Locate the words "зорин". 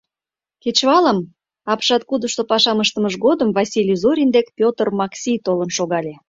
4.03-4.29